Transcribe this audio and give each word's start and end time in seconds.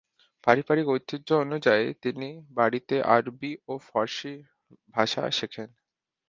পারিবারিক 0.43 0.87
ঐতিহ্য 0.87 1.29
অনুযায়ী 1.43 1.85
তিনি 2.03 2.27
বাড়িতে 2.57 2.95
আরবি 3.15 3.51
ও 3.67 3.83
ফারসি 3.87 4.33
ভাষা 4.95 5.23
শেখেন। 5.31 5.69